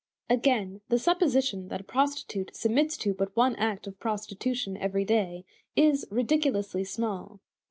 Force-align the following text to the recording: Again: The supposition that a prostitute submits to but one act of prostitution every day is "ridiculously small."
Again: 0.31 0.81
The 0.89 0.97
supposition 0.97 1.67
that 1.67 1.81
a 1.81 1.83
prostitute 1.83 2.55
submits 2.55 2.97
to 2.97 3.13
but 3.13 3.35
one 3.35 3.55
act 3.57 3.85
of 3.85 3.99
prostitution 3.99 4.75
every 4.77 5.05
day 5.05 5.45
is 5.75 6.07
"ridiculously 6.09 6.83
small." 6.85 7.39